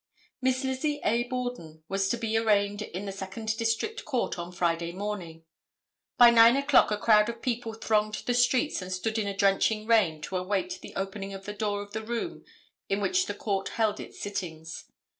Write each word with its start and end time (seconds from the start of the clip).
Miss 0.41 0.63
Lizzie 0.63 0.99
A. 1.05 1.25
Borden 1.25 1.83
was 1.87 2.09
to 2.09 2.17
be 2.17 2.35
arraigned 2.35 2.81
in 2.81 3.05
the 3.05 3.11
Second 3.11 3.55
District 3.55 4.03
Court, 4.03 4.39
on 4.39 4.51
Friday 4.51 4.91
morning. 4.93 5.43
By 6.17 6.31
9 6.31 6.57
o'clock 6.57 6.89
a 6.89 6.97
crowd 6.97 7.29
of 7.29 7.43
people 7.43 7.75
thronged 7.75 8.23
the 8.25 8.33
streets 8.33 8.81
and 8.81 8.91
stood 8.91 9.19
in 9.19 9.27
a 9.27 9.37
drenching 9.37 9.85
rain 9.85 10.19
to 10.23 10.37
await 10.37 10.79
the 10.81 10.95
opening 10.95 11.35
of 11.35 11.45
the 11.45 11.53
door 11.53 11.83
of 11.83 11.93
the 11.93 12.01
room 12.01 12.43
in 12.89 12.99
which 12.99 13.27
the 13.27 13.35
court 13.35 13.69
held 13.77 13.99
its 13.99 14.19
sittings. 14.19 14.85